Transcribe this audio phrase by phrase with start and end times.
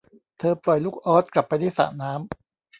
[0.37, 2.29] เธอปล่อยลูกอ๊อดกลับไปที่สระน้ำ